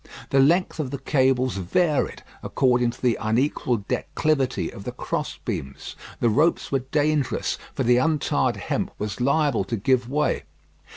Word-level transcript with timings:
The 0.31 0.39
length 0.39 0.79
of 0.79 0.89
the 0.89 0.97
cables 0.97 1.57
varied, 1.57 2.23
according 2.41 2.89
to 2.89 3.01
the 3.03 3.19
unequal 3.21 3.85
declivity 3.87 4.73
of 4.73 4.83
the 4.83 4.91
cross 4.91 5.37
beams. 5.45 5.95
The 6.19 6.27
ropes 6.31 6.71
were 6.71 6.79
dangerous, 6.79 7.59
for 7.75 7.83
the 7.83 7.97
untarred 7.97 8.55
hemp 8.57 8.89
was 8.97 9.21
liable 9.21 9.63
to 9.65 9.75
give 9.77 10.09
way. 10.09 10.41